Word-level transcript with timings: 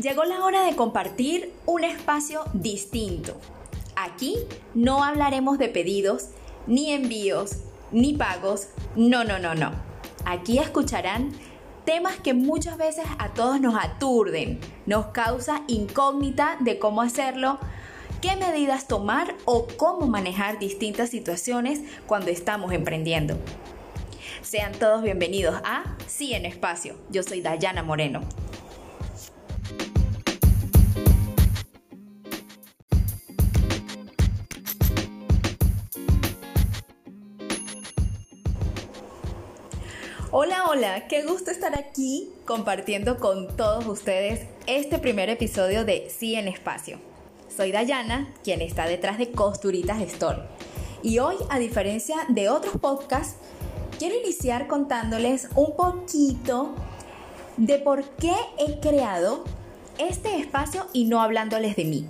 Llegó 0.00 0.22
la 0.22 0.44
hora 0.44 0.62
de 0.62 0.76
compartir 0.76 1.52
un 1.66 1.82
espacio 1.82 2.44
distinto. 2.52 3.36
Aquí 3.96 4.36
no 4.72 5.02
hablaremos 5.02 5.58
de 5.58 5.68
pedidos, 5.68 6.28
ni 6.68 6.92
envíos, 6.92 7.56
ni 7.90 8.14
pagos. 8.14 8.68
No, 8.94 9.24
no, 9.24 9.40
no, 9.40 9.56
no. 9.56 9.72
Aquí 10.24 10.58
escucharán 10.58 11.32
temas 11.84 12.16
que 12.20 12.32
muchas 12.32 12.76
veces 12.76 13.06
a 13.18 13.30
todos 13.30 13.60
nos 13.60 13.74
aturden, 13.74 14.60
nos 14.86 15.06
causa 15.06 15.62
incógnita 15.66 16.58
de 16.60 16.78
cómo 16.78 17.02
hacerlo, 17.02 17.58
qué 18.20 18.36
medidas 18.36 18.86
tomar 18.86 19.34
o 19.46 19.66
cómo 19.66 20.06
manejar 20.06 20.60
distintas 20.60 21.10
situaciones 21.10 21.80
cuando 22.06 22.30
estamos 22.30 22.72
emprendiendo. 22.72 23.36
Sean 24.42 24.70
todos 24.70 25.02
bienvenidos 25.02 25.56
a 25.64 25.96
Sí 26.06 26.34
en 26.34 26.46
Espacio. 26.46 26.94
Yo 27.10 27.24
soy 27.24 27.40
Dayana 27.40 27.82
Moreno. 27.82 28.20
Hola, 40.30 40.66
hola, 40.68 41.08
qué 41.08 41.22
gusto 41.22 41.50
estar 41.50 41.78
aquí 41.78 42.28
compartiendo 42.44 43.16
con 43.16 43.56
todos 43.56 43.86
ustedes 43.86 44.46
este 44.66 44.98
primer 44.98 45.30
episodio 45.30 45.86
de 45.86 46.10
Sí 46.10 46.34
en 46.34 46.48
Espacio. 46.48 46.98
Soy 47.56 47.72
Dayana, 47.72 48.28
quien 48.44 48.60
está 48.60 48.86
detrás 48.86 49.16
de 49.16 49.30
Costuritas 49.30 50.02
Store. 50.02 50.42
Y 51.02 51.18
hoy, 51.18 51.36
a 51.48 51.58
diferencia 51.58 52.26
de 52.28 52.50
otros 52.50 52.76
podcasts, 52.76 53.36
quiero 53.98 54.16
iniciar 54.16 54.66
contándoles 54.66 55.48
un 55.54 55.74
poquito 55.74 56.74
de 57.56 57.78
por 57.78 58.04
qué 58.04 58.34
he 58.58 58.80
creado 58.80 59.44
este 59.96 60.36
espacio 60.36 60.88
y 60.92 61.06
no 61.06 61.22
hablándoles 61.22 61.74
de 61.74 61.84
mí. 61.86 62.06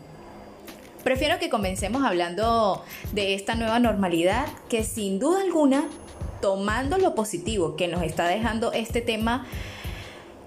Prefiero 1.04 1.38
que 1.38 1.50
comencemos 1.50 2.02
hablando 2.02 2.82
de 3.12 3.34
esta 3.34 3.54
nueva 3.54 3.78
normalidad 3.78 4.48
que 4.68 4.82
sin 4.82 5.20
duda 5.20 5.40
alguna 5.40 5.84
tomando 6.40 6.98
lo 6.98 7.14
positivo 7.14 7.76
que 7.76 7.88
nos 7.88 8.02
está 8.02 8.26
dejando 8.26 8.72
este 8.72 9.00
tema 9.00 9.46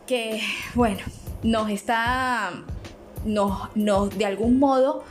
que, 0.07 0.41
bueno, 0.73 0.99
nos 1.43 1.69
está, 1.69 2.51
nos, 3.25 3.75
nos 3.75 4.17
de 4.17 4.25
algún 4.25 4.59
modo, 4.59 5.03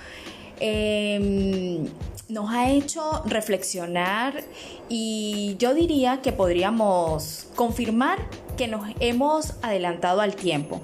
em, 0.60 1.86
nos 2.28 2.50
ha 2.50 2.70
hecho 2.70 3.22
reflexionar 3.26 4.44
y 4.88 5.56
yo 5.58 5.74
diría 5.74 6.20
que 6.22 6.32
podríamos 6.32 7.48
confirmar 7.56 8.18
que 8.56 8.68
nos 8.68 8.88
hemos 9.00 9.54
adelantado 9.62 10.20
al 10.20 10.36
tiempo. 10.36 10.80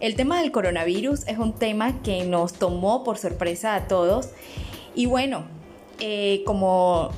El 0.00 0.16
tema 0.16 0.40
del 0.40 0.50
coronavirus 0.50 1.26
es 1.28 1.38
un 1.38 1.52
tema 1.52 2.02
que 2.02 2.24
nos 2.24 2.54
tomó 2.54 3.04
por 3.04 3.18
sorpresa 3.18 3.74
a 3.74 3.86
todos 3.86 4.30
y 4.94 5.06
bueno, 5.06 5.44
eh, 6.00 6.42
como 6.44 7.10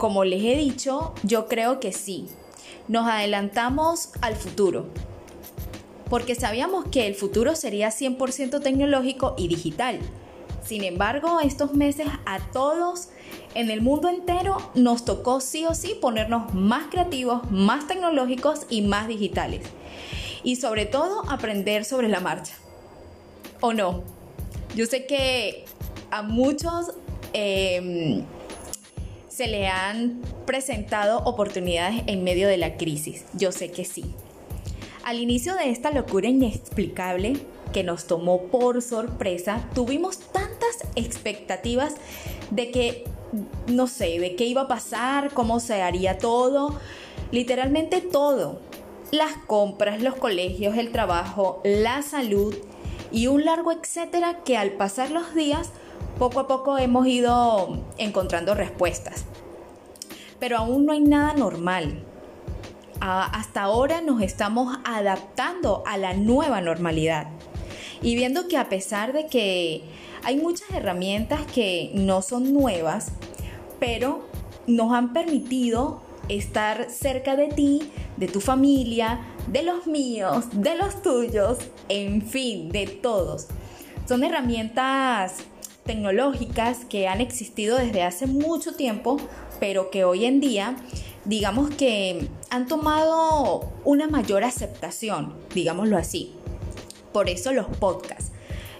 como 0.00 0.24
les 0.24 0.42
he 0.42 0.56
dicho, 0.56 1.12
yo 1.24 1.46
creo 1.46 1.78
que 1.78 1.92
sí. 1.92 2.26
Nos 2.88 3.06
adelantamos 3.06 4.08
al 4.22 4.34
futuro. 4.34 4.86
Porque 6.08 6.34
sabíamos 6.34 6.86
que 6.86 7.06
el 7.06 7.14
futuro 7.14 7.54
sería 7.54 7.90
100% 7.90 8.62
tecnológico 8.62 9.34
y 9.36 9.46
digital. 9.46 10.00
Sin 10.64 10.84
embargo, 10.84 11.40
estos 11.40 11.74
meses 11.74 12.06
a 12.24 12.40
todos 12.50 13.10
en 13.54 13.70
el 13.70 13.82
mundo 13.82 14.08
entero 14.08 14.56
nos 14.74 15.04
tocó 15.04 15.40
sí 15.40 15.66
o 15.66 15.74
sí 15.74 15.94
ponernos 16.00 16.54
más 16.54 16.86
creativos, 16.90 17.50
más 17.50 17.86
tecnológicos 17.86 18.66
y 18.70 18.80
más 18.80 19.06
digitales. 19.06 19.60
Y 20.42 20.56
sobre 20.56 20.86
todo 20.86 21.30
aprender 21.30 21.84
sobre 21.84 22.08
la 22.08 22.20
marcha. 22.20 22.54
¿O 23.60 23.74
no? 23.74 24.02
Yo 24.74 24.86
sé 24.86 25.04
que 25.04 25.66
a 26.10 26.22
muchos... 26.22 26.94
Em, 27.34 28.24
se 29.40 29.46
le 29.46 29.68
han 29.68 30.20
presentado 30.44 31.20
oportunidades 31.20 32.02
en 32.08 32.24
medio 32.24 32.46
de 32.46 32.58
la 32.58 32.76
crisis. 32.76 33.24
Yo 33.32 33.52
sé 33.52 33.70
que 33.70 33.86
sí. 33.86 34.04
Al 35.02 35.18
inicio 35.18 35.54
de 35.54 35.70
esta 35.70 35.90
locura 35.92 36.28
inexplicable 36.28 37.38
que 37.72 37.82
nos 37.82 38.06
tomó 38.06 38.42
por 38.48 38.82
sorpresa, 38.82 39.66
tuvimos 39.74 40.18
tantas 40.18 40.84
expectativas 40.94 41.94
de 42.50 42.70
que, 42.70 43.04
no 43.66 43.86
sé, 43.86 44.18
de 44.18 44.36
qué 44.36 44.44
iba 44.44 44.60
a 44.60 44.68
pasar, 44.68 45.32
cómo 45.32 45.58
se 45.58 45.80
haría 45.80 46.18
todo, 46.18 46.78
literalmente 47.32 48.02
todo. 48.02 48.60
Las 49.10 49.38
compras, 49.46 50.02
los 50.02 50.16
colegios, 50.16 50.76
el 50.76 50.92
trabajo, 50.92 51.62
la 51.64 52.02
salud 52.02 52.54
y 53.10 53.28
un 53.28 53.46
largo 53.46 53.72
etcétera 53.72 54.40
que 54.44 54.58
al 54.58 54.72
pasar 54.72 55.10
los 55.10 55.34
días 55.34 55.70
poco 56.18 56.40
a 56.40 56.46
poco 56.46 56.76
hemos 56.76 57.06
ido 57.06 57.78
encontrando 57.96 58.54
respuestas 58.54 59.24
pero 60.40 60.58
aún 60.58 60.86
no 60.86 60.92
hay 60.92 61.00
nada 61.00 61.34
normal. 61.34 62.02
hasta 63.00 63.62
ahora 63.62 64.00
nos 64.00 64.20
estamos 64.20 64.78
adaptando 64.84 65.82
a 65.86 65.96
la 65.96 66.12
nueva 66.12 66.60
normalidad 66.60 67.28
y 68.02 68.14
viendo 68.14 68.48
que 68.48 68.58
a 68.58 68.68
pesar 68.68 69.12
de 69.12 69.26
que 69.26 69.82
hay 70.22 70.36
muchas 70.36 70.70
herramientas 70.70 71.40
que 71.54 71.92
no 71.94 72.20
son 72.22 72.52
nuevas, 72.52 73.12
pero 73.78 74.28
nos 74.66 74.92
han 74.92 75.12
permitido 75.12 76.02
estar 76.28 76.90
cerca 76.90 77.36
de 77.36 77.48
ti, 77.48 77.90
de 78.16 78.28
tu 78.28 78.40
familia, 78.40 79.20
de 79.48 79.62
los 79.62 79.86
míos, 79.86 80.44
de 80.52 80.76
los 80.76 81.02
tuyos, 81.02 81.58
en 81.88 82.22
fin, 82.22 82.70
de 82.70 82.86
todos. 82.86 83.48
Son 84.06 84.22
herramientas 84.24 85.36
tecnológicas 85.84 86.84
que 86.84 87.08
han 87.08 87.20
existido 87.20 87.76
desde 87.76 88.02
hace 88.02 88.26
mucho 88.26 88.74
tiempo, 88.74 89.16
pero 89.60 89.90
que 89.90 90.04
hoy 90.04 90.24
en 90.24 90.40
día, 90.40 90.76
digamos 91.24 91.70
que 91.70 92.26
han 92.48 92.66
tomado 92.66 93.70
una 93.84 94.08
mayor 94.08 94.42
aceptación, 94.42 95.34
digámoslo 95.54 95.96
así. 95.96 96.32
Por 97.12 97.28
eso 97.28 97.52
los 97.52 97.66
podcasts. 97.66 98.32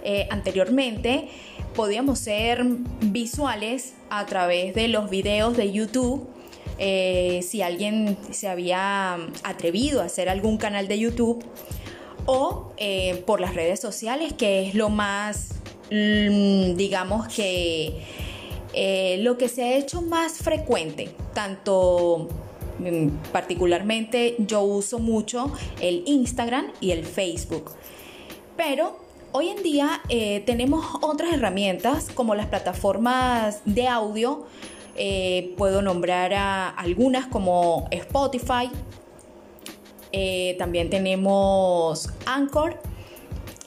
Eh, 0.02 0.26
anteriormente 0.30 1.28
podíamos 1.74 2.18
ser 2.18 2.64
visuales 3.02 3.94
a 4.08 4.24
través 4.26 4.74
de 4.74 4.88
los 4.88 5.10
videos 5.10 5.56
de 5.56 5.70
YouTube. 5.72 6.26
Eh, 6.78 7.44
si 7.46 7.60
alguien 7.60 8.16
se 8.30 8.48
había 8.48 9.18
atrevido 9.42 10.00
a 10.00 10.04
hacer 10.04 10.28
algún 10.28 10.56
canal 10.56 10.88
de 10.88 10.98
YouTube 10.98 11.44
o 12.24 12.72
eh, 12.78 13.22
por 13.26 13.40
las 13.40 13.54
redes 13.54 13.80
sociales, 13.80 14.32
que 14.32 14.66
es 14.66 14.74
lo 14.74 14.88
más, 14.88 15.54
mm, 15.90 16.74
digamos 16.76 17.28
que 17.28 18.00
eh, 18.72 19.18
lo 19.22 19.36
que 19.36 19.48
se 19.48 19.64
ha 19.64 19.76
hecho 19.76 20.00
más 20.02 20.38
frecuente, 20.38 21.10
tanto 21.34 22.28
mm, 22.78 23.08
particularmente 23.32 24.36
yo 24.38 24.62
uso 24.62 24.98
mucho 24.98 25.52
el 25.80 26.04
Instagram 26.06 26.66
y 26.80 26.92
el 26.92 27.04
Facebook, 27.04 27.72
pero 28.56 28.96
hoy 29.32 29.48
en 29.48 29.62
día 29.62 30.00
eh, 30.08 30.42
tenemos 30.46 30.86
otras 31.00 31.32
herramientas 31.32 32.08
como 32.14 32.34
las 32.34 32.46
plataformas 32.46 33.60
de 33.64 33.88
audio, 33.88 34.46
eh, 34.96 35.54
puedo 35.56 35.82
nombrar 35.82 36.32
a 36.34 36.68
algunas 36.68 37.26
como 37.26 37.88
Spotify, 37.90 38.70
también 40.58 40.90
tenemos 40.90 42.10
Anchor 42.26 42.80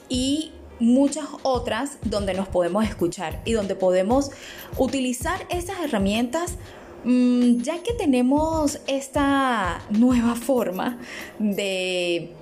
y 0.08 0.52
muchas 0.80 1.26
otras 1.42 1.98
donde 2.02 2.34
nos 2.34 2.48
podemos 2.48 2.84
escuchar 2.84 3.40
y 3.44 3.52
donde 3.52 3.74
podemos 3.74 4.30
utilizar 4.78 5.46
esas 5.48 5.80
herramientas 5.80 6.56
mm, 7.04 7.58
ya 7.58 7.82
que 7.82 7.92
tenemos 7.92 8.80
esta 8.86 9.82
nueva 9.90 10.34
forma 10.34 10.98
de 11.38 12.32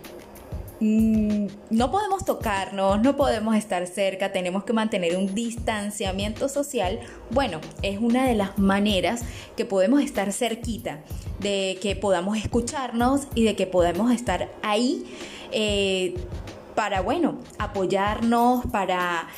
mm, 0.80 1.46
no 1.70 1.90
podemos 1.90 2.24
tocarnos, 2.24 3.02
no 3.02 3.16
podemos 3.16 3.54
estar 3.56 3.86
cerca, 3.86 4.32
tenemos 4.32 4.64
que 4.64 4.72
mantener 4.72 5.16
un 5.16 5.34
distanciamiento 5.34 6.48
social. 6.48 7.00
Bueno, 7.30 7.60
es 7.82 7.98
una 8.00 8.26
de 8.26 8.34
las 8.34 8.58
maneras 8.58 9.22
que 9.56 9.64
podemos 9.64 10.02
estar 10.02 10.32
cerquita, 10.32 11.00
de 11.40 11.78
que 11.82 11.96
podamos 11.96 12.38
escucharnos 12.38 13.22
y 13.34 13.44
de 13.44 13.56
que 13.56 13.66
podamos 13.66 14.12
estar 14.12 14.48
ahí 14.62 15.04
eh, 15.52 16.14
para, 16.74 17.00
bueno, 17.00 17.38
apoyarnos, 17.58 18.66
para, 18.66 19.28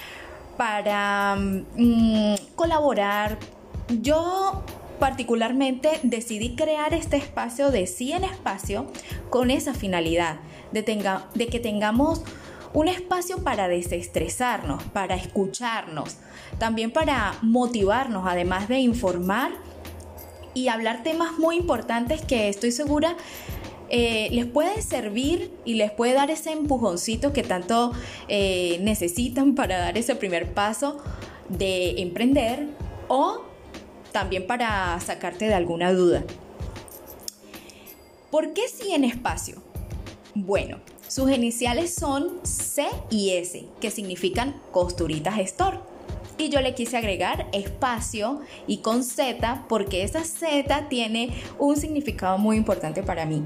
para 0.57 1.37
mm, 1.37 2.35
colaborar. 2.55 3.39
Yo 4.01 4.63
particularmente 4.99 6.01
decidí 6.03 6.55
crear 6.57 6.95
este 6.95 7.17
espacio 7.17 7.71
de 7.71 7.87
sí 7.87 8.13
en 8.13 8.25
espacio 8.25 8.87
con 9.31 9.51
esa 9.51 9.75
finalidad, 9.75 10.37
de, 10.73 10.83
tenga, 10.83 11.27
de 11.35 11.49
que 11.49 11.61
tengamos 11.61 12.23
un 12.73 12.89
espacio 12.89 13.43
para 13.45 13.69
desestresarnos, 13.69 14.83
para 14.83 15.15
escucharnos, 15.15 16.17
también 16.59 16.91
para 16.91 17.35
motivarnos, 17.43 18.25
además 18.27 18.69
de 18.69 18.81
informar 18.81 19.53
y 20.55 20.69
hablar 20.69 21.03
temas 21.03 21.39
muy 21.39 21.57
importantes 21.57 22.23
que 22.23 22.49
estoy 22.49 22.73
segura 22.73 23.17
eh, 23.97 24.29
les 24.33 24.45
puede 24.45 24.83
servir 24.83 25.53
y 25.65 25.75
les 25.75 25.93
puede 25.93 26.15
dar 26.15 26.29
ese 26.29 26.51
empujoncito 26.51 27.33
que 27.33 27.45
tanto 27.45 27.93
eh, 28.27 28.79
necesitan 28.81 29.55
para 29.55 29.79
dar 29.79 29.97
ese 29.97 30.17
primer 30.17 30.53
paso 30.53 30.97
de 31.49 32.03
emprender 32.03 32.71
o 33.07 33.43
también 34.11 34.49
para 34.49 34.99
sacarte 34.99 35.45
de 35.45 35.55
alguna 35.55 35.93
duda. 35.93 36.25
¿Por 38.33 38.53
qué 38.53 38.63
en 38.93 39.05
espacio? 39.05 39.63
Bueno, 40.35 40.81
sus 41.07 41.31
iniciales 41.31 41.95
son 41.95 42.41
C 42.43 42.89
y 43.11 43.31
S, 43.31 43.65
que 43.81 43.93
significan 43.93 44.61
costuritas 44.73 45.39
store. 45.39 45.79
Y 46.37 46.49
yo 46.49 46.61
le 46.61 46.75
quise 46.75 46.97
agregar 46.97 47.47
espacio 47.53 48.41
y 48.67 48.79
con 48.79 49.05
Z 49.05 49.67
porque 49.69 50.03
esa 50.03 50.25
Z 50.25 50.89
tiene 50.89 51.33
un 51.61 51.77
significado 51.77 52.39
muy 52.39 52.57
importante 52.57 53.05
para 53.05 53.25
mí. 53.25 53.45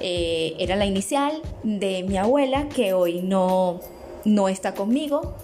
Eh, 0.00 0.54
era 0.58 0.76
la 0.76 0.86
inicial 0.86 1.40
de 1.62 2.02
mi 2.02 2.16
abuela 2.16 2.68
que 2.68 2.92
hoy 2.92 3.22
no, 3.22 3.80
no 4.24 4.48
está 4.48 4.74
conmigo, 4.74 5.34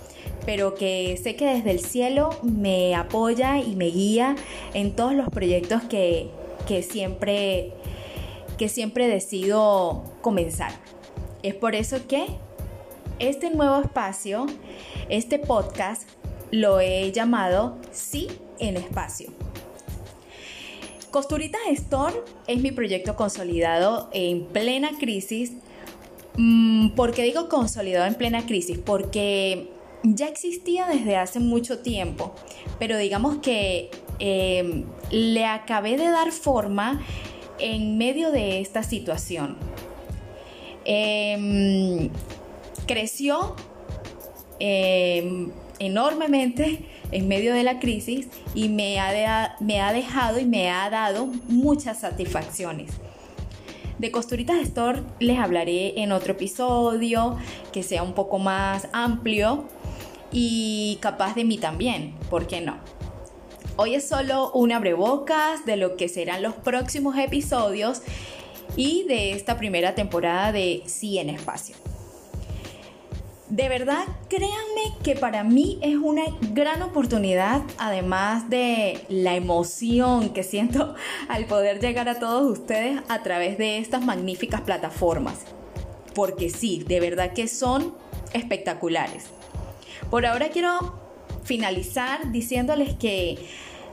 pero 0.45 0.75
que 0.75 1.19
sé 1.23 1.37
que 1.37 1.47
desde 1.47 1.71
el 1.71 1.81
cielo 1.81 2.31
me 2.43 2.95
apoya 2.95 3.59
y 3.59 3.77
me 3.77 3.87
guía 3.87 4.37
en 4.75 4.95
todos 4.95 5.15
los 5.15 5.29
proyectos 5.29 5.83
que, 5.83 6.29
que 6.67 6.83
siempre 6.83 7.73
que 8.59 8.69
siempre 8.69 9.09
decido 9.09 10.05
comenzar. 10.21 10.73
Es 11.43 11.55
por 11.55 11.75
eso 11.75 12.07
que 12.07 12.27
este 13.19 13.51
nuevo 13.51 13.81
espacio, 13.81 14.47
este 15.09 15.39
podcast, 15.39 16.09
lo 16.53 16.81
he 16.81 17.11
llamado 17.13 17.79
Sí 17.91 18.29
en 18.59 18.77
Espacio. 18.77 19.33
Costuritas 21.13 21.61
Store 21.69 22.15
es 22.47 22.63
mi 22.63 22.73
proyecto 22.73 23.17
consolidado 23.17 24.09
en 24.15 24.47
plena 24.47 24.93
crisis. 24.99 25.53
Mm, 26.39 26.93
¿Por 26.93 27.13
qué 27.13 27.23
digo 27.23 27.51
consolidado 27.51 28.07
en 28.07 28.15
plena 28.15 28.47
crisis? 28.47 28.79
Porque 28.79 29.69
ya 30.03 30.27
existía 30.27 30.87
desde 30.87 31.17
hace 31.17 31.39
mucho 31.39 31.81
tiempo, 31.81 32.35
pero 32.79 32.97
digamos 32.97 33.37
que 33.37 33.91
em, 34.21 34.87
le 35.11 35.45
acabé 35.45 35.99
de 35.99 36.11
dar 36.11 36.33
forma 36.33 37.03
en 37.59 37.99
medio 37.99 38.31
de 38.31 38.61
esta 38.61 38.83
situación. 38.83 39.59
Em, 40.87 42.09
creció 42.87 43.55
em, 44.59 45.51
enormemente 45.79 46.87
en 47.13 47.29
medio 47.29 47.55
de 47.55 47.63
la 47.63 47.79
crisis 47.79 48.27
y 48.55 48.69
me 48.69 48.99
ha, 48.99 49.57
me 49.61 49.81
ha 49.81 49.93
dejado 49.93 50.41
y 50.41 50.45
me 50.45 50.71
ha 50.71 50.91
dado 50.91 51.27
muchas 51.47 52.01
satisfacciones. 52.01 52.91
De 53.99 54.11
Costuritas 54.11 54.57
Store 54.63 55.03
les 55.21 55.39
hablaré 55.39 56.01
en 56.03 56.11
otro 56.11 56.33
episodio 56.33 57.37
que 57.73 57.83
sea 57.83 58.03
un 58.03 58.15
poco 58.15 58.39
más 58.39 58.89
amplio 58.93 59.69
y 60.33 60.99
capaz 61.01 61.35
de 61.35 61.45
mí 61.45 61.59
también, 61.59 62.15
¿por 62.29 62.47
qué 62.47 62.61
no? 62.61 62.79
Hoy 63.77 63.95
es 63.95 64.09
solo 64.09 64.51
un 64.53 64.73
abrebocas 64.73 65.65
de 65.65 65.77
lo 65.77 65.97
que 65.97 66.09
serán 66.09 66.43
los 66.43 66.55
próximos 66.55 67.17
episodios 67.17 68.03
y 68.77 69.05
de 69.05 69.33
esta 69.33 69.57
primera 69.57 69.95
temporada 69.95 70.53
de 70.53 70.83
Sí 70.87 71.19
en 71.19 71.31
Espacio. 71.31 71.77
De 73.53 73.69
verdad, 73.69 74.05
créanme 74.31 74.97
que 75.05 75.15
para 75.15 75.45
mí 75.45 75.79
es 75.83 75.97
una 75.97 76.23
gran 76.55 76.81
oportunidad, 76.81 77.61
además 77.77 78.49
de 78.49 79.05
la 79.11 79.37
emoción 79.37 80.31
que 80.31 80.43
siento 80.43 80.95
al 81.29 81.45
poder 81.45 81.79
llegar 81.79 82.09
a 82.09 82.19
todos 82.19 82.51
ustedes 82.51 83.03
a 83.11 83.23
través 83.23 83.59
de 83.59 83.77
estas 83.77 84.03
magníficas 84.03 84.63
plataformas. 84.63 85.41
Porque 86.15 86.49
sí, 86.49 86.83
de 86.89 87.01
verdad 87.01 87.35
que 87.35 87.47
son 87.47 87.95
espectaculares. 88.33 89.27
Por 90.11 90.25
ahora 90.25 90.49
quiero 90.49 90.99
finalizar 91.45 92.33
diciéndoles 92.33 92.95
que 92.95 93.37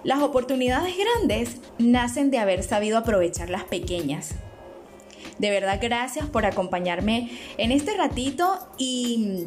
las 0.05 0.21
oportunidades 0.21 0.95
grandes 0.97 1.57
nacen 1.79 2.31
de 2.31 2.39
haber 2.39 2.63
sabido 2.63 2.97
aprovechar 2.97 3.49
las 3.49 3.65
pequeñas. 3.65 4.35
De 5.39 5.49
verdad, 5.49 5.79
gracias 5.81 6.27
por 6.27 6.45
acompañarme 6.45 7.31
en 7.57 7.71
este 7.71 7.95
ratito 7.95 8.59
y 8.77 9.45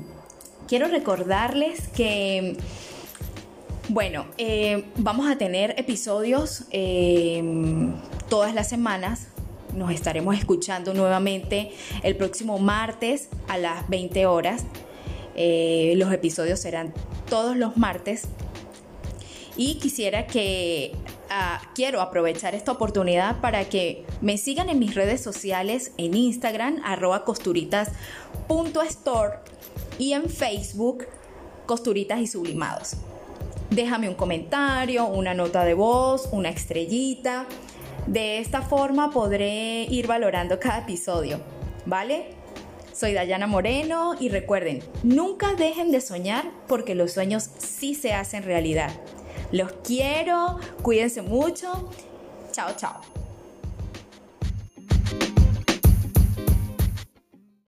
quiero 0.66 0.88
recordarles 0.88 1.88
que, 1.88 2.56
bueno, 3.90 4.24
eh, 4.38 4.84
vamos 4.96 5.30
a 5.30 5.36
tener 5.36 5.74
episodios 5.78 6.64
eh, 6.70 7.44
todas 8.30 8.54
las 8.54 8.70
semanas. 8.70 9.28
Nos 9.74 9.92
estaremos 9.92 10.34
escuchando 10.38 10.94
nuevamente 10.94 11.72
el 12.02 12.16
próximo 12.16 12.58
martes 12.58 13.28
a 13.46 13.58
las 13.58 13.86
20 13.90 14.24
horas. 14.24 14.64
Eh, 15.34 15.92
los 15.96 16.10
episodios 16.10 16.58
serán 16.58 16.94
todos 17.28 17.54
los 17.54 17.76
martes. 17.76 18.28
Y 19.58 19.74
quisiera 19.74 20.26
que 20.26 20.92
quiero 21.74 22.00
aprovechar 22.00 22.54
esta 22.54 22.72
oportunidad 22.72 23.40
para 23.40 23.64
que 23.64 24.04
me 24.20 24.38
sigan 24.38 24.68
en 24.68 24.78
mis 24.78 24.94
redes 24.94 25.22
sociales 25.22 25.92
en 25.96 26.14
Instagram, 26.14 26.80
arroba 26.84 27.24
costuritas.store 27.24 29.38
y 29.98 30.12
en 30.12 30.28
Facebook, 30.28 31.06
costuritas 31.66 32.20
y 32.20 32.26
sublimados. 32.26 32.94
Déjame 33.70 34.08
un 34.08 34.14
comentario, 34.14 35.06
una 35.06 35.34
nota 35.34 35.64
de 35.64 35.74
voz, 35.74 36.28
una 36.32 36.50
estrellita. 36.50 37.46
De 38.06 38.38
esta 38.38 38.62
forma 38.62 39.10
podré 39.10 39.84
ir 39.84 40.06
valorando 40.06 40.58
cada 40.58 40.80
episodio, 40.80 41.40
¿vale? 41.86 42.34
Soy 42.92 43.14
Dayana 43.14 43.46
Moreno 43.46 44.14
y 44.20 44.28
recuerden, 44.28 44.82
nunca 45.02 45.54
dejen 45.54 45.90
de 45.90 46.00
soñar 46.00 46.50
porque 46.68 46.94
los 46.94 47.12
sueños 47.12 47.48
sí 47.58 47.94
se 47.94 48.12
hacen 48.12 48.42
realidad. 48.42 48.90
Los 49.52 49.72
quiero, 49.84 50.58
cuídense 50.82 51.22
mucho. 51.22 51.90
Chao, 52.52 52.70
chao. 52.76 53.11